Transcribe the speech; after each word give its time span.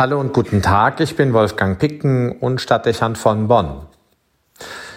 Hallo 0.00 0.18
und 0.18 0.32
guten 0.32 0.62
Tag, 0.62 0.98
ich 1.00 1.14
bin 1.14 1.34
Wolfgang 1.34 1.78
Picken 1.78 2.32
und 2.32 2.62
Stadtdechant 2.62 3.18
von 3.18 3.48
Bonn. 3.48 3.82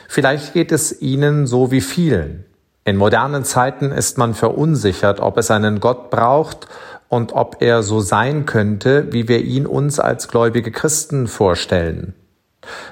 Vielleicht 0.08 0.54
geht 0.54 0.72
es 0.72 1.02
Ihnen 1.02 1.46
so 1.46 1.72
wie 1.72 1.82
vielen. 1.82 2.46
In 2.86 2.96
modernen 2.96 3.44
Zeiten 3.44 3.92
ist 3.92 4.18
man 4.18 4.34
verunsichert, 4.34 5.20
ob 5.20 5.38
es 5.38 5.52
einen 5.52 5.82
Gott 5.82 6.10
braucht 6.10 6.70
und 7.10 7.34
ob 7.34 7.58
er 7.60 7.84
so 7.84 8.00
sein 8.00 8.46
könnte, 8.46 9.12
wie 9.12 9.28
wir 9.28 9.42
ihn 9.42 9.66
uns 9.66 10.00
als 10.00 10.30
gläubige 10.30 10.72
Christen 10.72 11.28
vorstellen. 11.28 12.14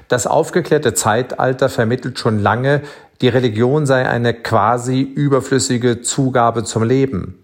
Das 0.09 0.28
aufgeklärte 0.28 0.93
Zeitalter 0.93 1.70
vermittelt 1.70 2.20
schon 2.20 2.39
lange, 2.39 2.82
die 3.21 3.30
Religion 3.30 3.86
sei 3.86 4.05
eine 4.05 4.34
quasi 4.34 5.00
überflüssige 5.00 6.02
Zugabe 6.02 6.66
zum 6.66 6.84
Leben. 6.84 7.41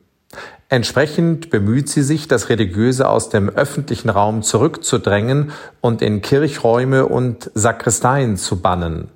Entsprechend 0.69 1.49
bemüht 1.49 1.87
sie 1.87 2.03
sich, 2.03 2.27
das 2.27 2.49
Religiöse 2.49 3.07
aus 3.07 3.29
dem 3.29 3.49
öffentlichen 3.49 4.09
Raum 4.09 4.43
zurückzudrängen 4.43 5.51
und 5.79 6.01
in 6.01 6.21
Kirchräume 6.21 7.05
und 7.05 7.49
Sakristeien 7.53 8.35
zu 8.35 8.59
bannen. 8.59 9.09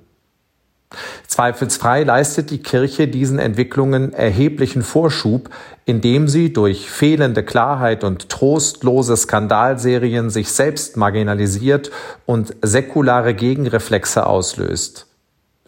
Zweifelsfrei 1.26 2.04
leistet 2.04 2.50
die 2.50 2.62
Kirche 2.62 3.08
diesen 3.08 3.38
Entwicklungen 3.38 4.12
erheblichen 4.12 4.82
Vorschub, 4.82 5.50
indem 5.84 6.28
sie 6.28 6.52
durch 6.52 6.90
fehlende 6.90 7.42
Klarheit 7.42 8.04
und 8.04 8.28
trostlose 8.28 9.16
Skandalserien 9.16 10.30
sich 10.30 10.52
selbst 10.52 10.96
marginalisiert 10.96 11.90
und 12.26 12.54
säkulare 12.62 13.34
Gegenreflexe 13.34 14.26
auslöst. 14.26 15.06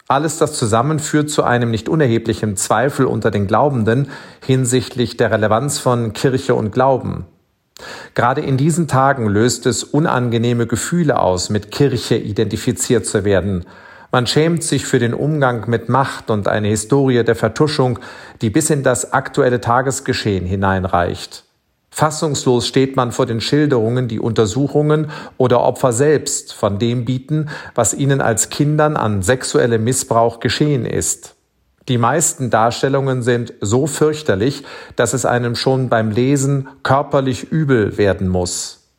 Alles 0.07 0.37
das 0.37 0.53
zusammen 0.53 0.99
führt 0.99 1.31
zu 1.31 1.43
einem 1.43 1.71
nicht 1.71 1.89
unerheblichen 1.89 2.57
Zweifel 2.57 3.07
unter 3.07 3.31
den 3.31 3.47
Glaubenden 3.47 4.09
hinsichtlich 4.45 5.17
der 5.17 5.31
Relevanz 5.31 5.79
von 5.79 6.13
Kirche 6.13 6.53
und 6.53 6.71
Glauben. 6.71 7.25
Gerade 8.13 8.41
in 8.41 8.55
diesen 8.55 8.87
Tagen 8.87 9.27
löst 9.27 9.65
es 9.65 9.83
unangenehme 9.83 10.67
Gefühle 10.67 11.19
aus, 11.19 11.49
mit 11.49 11.71
Kirche 11.71 12.17
identifiziert 12.17 13.07
zu 13.07 13.25
werden. 13.25 13.65
Man 14.11 14.27
schämt 14.27 14.63
sich 14.63 14.85
für 14.85 14.99
den 14.99 15.15
Umgang 15.15 15.67
mit 15.67 15.89
Macht 15.89 16.29
und 16.29 16.47
eine 16.47 16.67
Historie 16.67 17.23
der 17.23 17.35
Vertuschung, 17.35 17.97
die 18.41 18.51
bis 18.51 18.69
in 18.69 18.83
das 18.83 19.11
aktuelle 19.11 19.59
Tagesgeschehen 19.59 20.45
hineinreicht. 20.45 21.44
Fassungslos 21.95 22.67
steht 22.67 22.97
man 22.97 23.13
vor 23.13 23.25
den 23.25 23.39
Schilderungen, 23.39 24.09
die 24.09 24.19
Untersuchungen 24.19 25.11
oder 25.37 25.61
Opfer 25.61 25.93
selbst 25.93 26.51
von 26.51 26.77
dem 26.77 27.05
bieten, 27.05 27.47
was 27.73 27.93
ihnen 27.93 28.19
als 28.19 28.49
Kindern 28.49 28.97
an 28.97 29.21
sexuellem 29.21 29.81
Missbrauch 29.81 30.41
geschehen 30.41 30.85
ist. 30.85 31.35
Die 31.87 31.97
meisten 31.97 32.49
Darstellungen 32.49 33.21
sind 33.21 33.53
so 33.61 33.87
fürchterlich, 33.87 34.65
dass 34.97 35.13
es 35.13 35.25
einem 35.25 35.55
schon 35.55 35.87
beim 35.87 36.11
Lesen 36.11 36.67
körperlich 36.83 37.49
übel 37.49 37.97
werden 37.97 38.27
muss. 38.27 38.89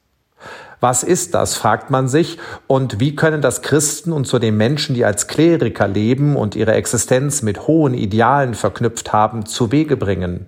Was 0.80 1.02
ist 1.02 1.34
das, 1.34 1.54
fragt 1.54 1.90
man 1.90 2.08
sich, 2.08 2.38
und 2.66 2.98
wie 2.98 3.14
können 3.14 3.42
das 3.42 3.60
Christen 3.60 4.10
und 4.10 4.26
zudem 4.26 4.56
Menschen, 4.56 4.94
die 4.94 5.04
als 5.04 5.26
Kleriker 5.26 5.86
leben 5.86 6.34
und 6.34 6.56
ihre 6.56 6.72
Existenz 6.72 7.42
mit 7.42 7.66
hohen 7.66 7.92
Idealen 7.92 8.54
verknüpft 8.54 9.12
haben, 9.12 9.44
zu 9.44 9.70
Wege 9.70 9.98
bringen? 9.98 10.46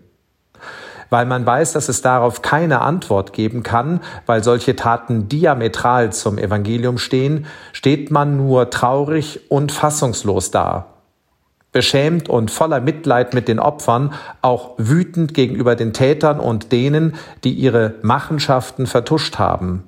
Weil 1.10 1.26
man 1.26 1.46
weiß, 1.46 1.72
dass 1.72 1.88
es 1.88 2.02
darauf 2.02 2.42
keine 2.42 2.80
Antwort 2.80 3.32
geben 3.32 3.62
kann, 3.62 4.00
weil 4.26 4.44
solche 4.44 4.76
Taten 4.76 5.28
diametral 5.28 6.12
zum 6.12 6.38
Evangelium 6.38 6.98
stehen, 6.98 7.46
steht 7.72 8.10
man 8.10 8.36
nur 8.36 8.70
traurig 8.70 9.40
und 9.50 9.72
fassungslos 9.72 10.50
da. 10.50 10.86
Beschämt 11.72 12.28
und 12.28 12.50
voller 12.50 12.80
Mitleid 12.80 13.34
mit 13.34 13.46
den 13.46 13.58
Opfern, 13.58 14.14
auch 14.40 14.70
wütend 14.78 15.34
gegenüber 15.34 15.76
den 15.76 15.92
Tätern 15.92 16.40
und 16.40 16.72
denen, 16.72 17.14
die 17.44 17.52
ihre 17.52 17.94
Machenschaften 18.02 18.86
vertuscht 18.86 19.38
haben. 19.38 19.84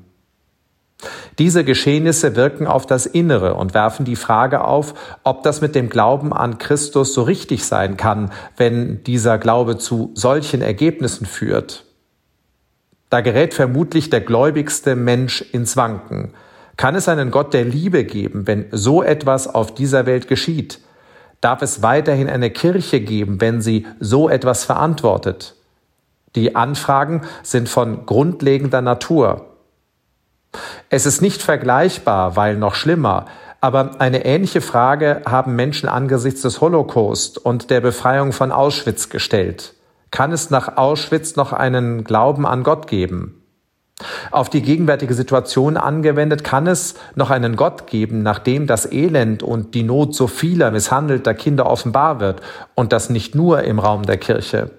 Diese 1.40 1.64
Geschehnisse 1.64 2.36
wirken 2.36 2.66
auf 2.66 2.84
das 2.84 3.06
Innere 3.06 3.54
und 3.54 3.72
werfen 3.72 4.04
die 4.04 4.14
Frage 4.14 4.62
auf, 4.62 4.92
ob 5.24 5.42
das 5.42 5.62
mit 5.62 5.74
dem 5.74 5.88
Glauben 5.88 6.34
an 6.34 6.58
Christus 6.58 7.14
so 7.14 7.22
richtig 7.22 7.64
sein 7.64 7.96
kann, 7.96 8.30
wenn 8.58 9.02
dieser 9.04 9.38
Glaube 9.38 9.78
zu 9.78 10.10
solchen 10.14 10.60
Ergebnissen 10.60 11.24
führt. 11.24 11.86
Da 13.08 13.22
gerät 13.22 13.54
vermutlich 13.54 14.10
der 14.10 14.20
gläubigste 14.20 14.94
Mensch 14.96 15.40
ins 15.40 15.78
Wanken. 15.78 16.34
Kann 16.76 16.94
es 16.94 17.08
einen 17.08 17.30
Gott 17.30 17.54
der 17.54 17.64
Liebe 17.64 18.04
geben, 18.04 18.46
wenn 18.46 18.66
so 18.70 19.02
etwas 19.02 19.48
auf 19.48 19.74
dieser 19.74 20.04
Welt 20.04 20.28
geschieht? 20.28 20.80
Darf 21.40 21.62
es 21.62 21.82
weiterhin 21.82 22.28
eine 22.28 22.50
Kirche 22.50 23.00
geben, 23.00 23.40
wenn 23.40 23.62
sie 23.62 23.86
so 23.98 24.28
etwas 24.28 24.64
verantwortet? 24.64 25.54
Die 26.36 26.54
Anfragen 26.54 27.22
sind 27.42 27.70
von 27.70 28.04
grundlegender 28.04 28.82
Natur. 28.82 29.49
Es 30.92 31.06
ist 31.06 31.22
nicht 31.22 31.40
vergleichbar, 31.40 32.34
weil 32.34 32.56
noch 32.56 32.74
schlimmer, 32.74 33.26
aber 33.60 34.00
eine 34.00 34.24
ähnliche 34.24 34.60
Frage 34.60 35.22
haben 35.24 35.54
Menschen 35.54 35.88
angesichts 35.88 36.42
des 36.42 36.60
Holocaust 36.60 37.38
und 37.38 37.70
der 37.70 37.80
Befreiung 37.80 38.32
von 38.32 38.50
Auschwitz 38.50 39.08
gestellt. 39.08 39.74
Kann 40.10 40.32
es 40.32 40.50
nach 40.50 40.76
Auschwitz 40.76 41.36
noch 41.36 41.52
einen 41.52 42.02
Glauben 42.02 42.44
an 42.44 42.64
Gott 42.64 42.88
geben? 42.88 43.40
Auf 44.32 44.50
die 44.50 44.62
gegenwärtige 44.62 45.14
Situation 45.14 45.76
angewendet 45.76 46.42
kann 46.42 46.66
es 46.66 46.96
noch 47.14 47.30
einen 47.30 47.54
Gott 47.54 47.86
geben, 47.86 48.24
nachdem 48.24 48.66
das 48.66 48.90
Elend 48.90 49.44
und 49.44 49.76
die 49.76 49.84
Not 49.84 50.16
so 50.16 50.26
vieler 50.26 50.72
misshandelter 50.72 51.34
Kinder 51.34 51.66
offenbar 51.66 52.18
wird 52.18 52.40
und 52.74 52.92
das 52.92 53.10
nicht 53.10 53.36
nur 53.36 53.62
im 53.62 53.78
Raum 53.78 54.02
der 54.06 54.16
Kirche. 54.16 54.72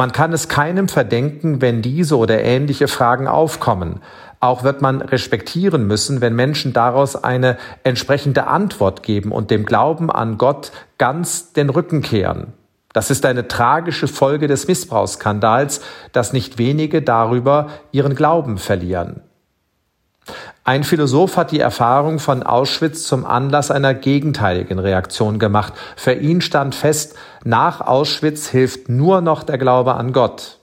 Man 0.00 0.12
kann 0.12 0.32
es 0.32 0.48
keinem 0.48 0.88
verdenken, 0.88 1.60
wenn 1.60 1.82
diese 1.82 2.16
oder 2.16 2.42
ähnliche 2.42 2.88
Fragen 2.88 3.28
aufkommen. 3.28 4.00
Auch 4.40 4.64
wird 4.64 4.80
man 4.80 5.02
respektieren 5.02 5.86
müssen, 5.86 6.22
wenn 6.22 6.34
Menschen 6.34 6.72
daraus 6.72 7.22
eine 7.22 7.58
entsprechende 7.84 8.46
Antwort 8.46 9.02
geben 9.02 9.30
und 9.30 9.50
dem 9.50 9.66
Glauben 9.66 10.10
an 10.10 10.38
Gott 10.38 10.72
ganz 10.96 11.52
den 11.52 11.68
Rücken 11.68 12.00
kehren. 12.00 12.54
Das 12.94 13.10
ist 13.10 13.26
eine 13.26 13.46
tragische 13.46 14.08
Folge 14.08 14.46
des 14.46 14.66
Missbrauchsskandals, 14.66 15.82
dass 16.12 16.32
nicht 16.32 16.56
wenige 16.56 17.02
darüber 17.02 17.68
ihren 17.92 18.14
Glauben 18.14 18.56
verlieren. 18.56 19.20
Ein 20.70 20.84
Philosoph 20.84 21.36
hat 21.36 21.50
die 21.50 21.58
Erfahrung 21.58 22.20
von 22.20 22.44
Auschwitz 22.44 23.02
zum 23.02 23.26
Anlass 23.26 23.72
einer 23.72 23.92
gegenteiligen 23.92 24.78
Reaktion 24.78 25.40
gemacht. 25.40 25.72
Für 25.96 26.12
ihn 26.12 26.40
stand 26.40 26.76
fest, 26.76 27.16
nach 27.42 27.80
Auschwitz 27.80 28.46
hilft 28.46 28.88
nur 28.88 29.20
noch 29.20 29.42
der 29.42 29.58
Glaube 29.58 29.96
an 29.96 30.12
Gott. 30.12 30.58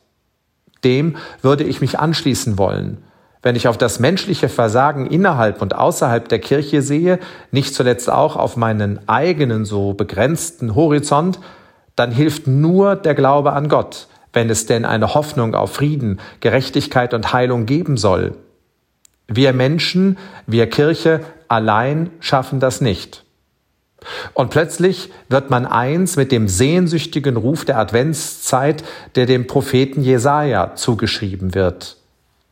Dem 0.86 1.18
würde 1.42 1.66
ich 1.66 1.82
mich 1.82 2.00
anschließen 2.00 2.58
wollen. 2.58 3.04
Wenn 3.42 3.58
ich 3.58 3.68
auf 3.68 3.78
das 3.78 4.00
menschliche 4.00 4.48
Versagen 4.48 5.08
innerhalb 5.08 5.62
und 5.62 5.76
außerhalb 5.76 6.30
der 6.30 6.40
Kirche 6.40 6.82
sehe, 6.82 7.20
nicht 7.52 7.76
zuletzt 7.76 8.10
auch 8.10 8.38
auf 8.38 8.56
meinen 8.56 9.10
eigenen 9.10 9.66
so 9.66 9.92
begrenzten 9.92 10.74
Horizont, 10.74 11.38
dann 11.98 12.12
hilft 12.12 12.48
nur 12.48 12.96
der 12.96 13.14
Glaube 13.14 13.52
an 13.52 13.68
Gott, 13.68 14.08
wenn 14.32 14.50
es 14.50 14.68
denn 14.68 14.86
eine 14.86 15.16
Hoffnung 15.16 15.54
auf 15.54 15.74
Frieden, 15.74 16.22
Gerechtigkeit 16.40 17.14
und 17.14 17.34
Heilung 17.34 17.66
geben 17.66 17.98
soll. 17.98 18.38
Wir 19.28 19.54
Menschen, 19.54 20.18
wir 20.46 20.70
Kirche 20.70 21.22
allein 21.48 22.12
schaffen 22.20 22.60
das 22.60 22.82
nicht. 22.82 23.24
Und 24.34 24.52
plötzlich 24.52 25.12
wird 25.28 25.50
man 25.50 25.66
eins 25.66 26.16
mit 26.16 26.32
dem 26.32 26.48
sehnsüchtigen 26.48 27.36
Ruf 27.36 27.66
der 27.66 27.78
Adventszeit, 27.78 28.84
der 29.16 29.26
dem 29.26 29.48
Propheten 29.48 30.02
Jesaja 30.02 30.76
zugeschrieben 30.76 31.56
wird. 31.56 31.98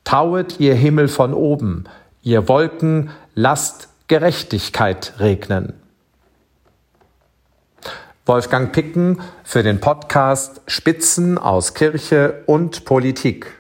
Tauet 0.04 0.60
ihr 0.60 0.76
Himmel 0.76 1.08
von 1.08 1.34
oben, 1.34 1.86
ihr 2.24 2.48
Wolken, 2.48 3.12
lasst 3.36 3.90
Gerechtigkeit 4.08 5.14
regnen. 5.20 5.74
Wolfgang 8.28 8.72
Picken 8.72 9.22
für 9.44 9.62
den 9.62 9.80
Podcast 9.80 10.62
Spitzen 10.66 11.38
aus 11.38 11.76
Kirche 11.76 12.44
und 12.48 12.86
Politik. 12.86 13.54